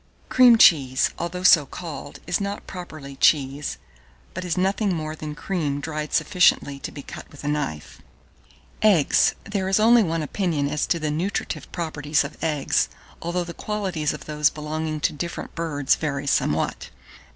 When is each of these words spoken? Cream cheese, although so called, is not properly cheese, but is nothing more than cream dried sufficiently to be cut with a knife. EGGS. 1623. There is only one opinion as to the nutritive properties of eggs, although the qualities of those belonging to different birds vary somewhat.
Cream 0.29 0.57
cheese, 0.57 1.11
although 1.19 1.43
so 1.43 1.67
called, 1.67 2.21
is 2.25 2.41
not 2.41 2.65
properly 2.65 3.17
cheese, 3.17 3.77
but 4.33 4.43
is 4.43 4.57
nothing 4.57 4.95
more 4.95 5.15
than 5.15 5.35
cream 5.35 5.79
dried 5.79 6.11
sufficiently 6.11 6.79
to 6.79 6.91
be 6.91 7.03
cut 7.03 7.29
with 7.29 7.43
a 7.43 7.47
knife. 7.47 8.01
EGGS. 8.81 9.35
1623. 9.45 9.51
There 9.51 9.69
is 9.69 9.79
only 9.79 10.01
one 10.01 10.23
opinion 10.23 10.67
as 10.69 10.87
to 10.87 10.97
the 10.97 11.11
nutritive 11.11 11.71
properties 11.71 12.23
of 12.23 12.43
eggs, 12.43 12.89
although 13.21 13.43
the 13.43 13.53
qualities 13.53 14.11
of 14.11 14.25
those 14.25 14.49
belonging 14.49 15.01
to 15.01 15.13
different 15.13 15.53
birds 15.53 15.93
vary 15.93 16.25
somewhat. 16.25 16.89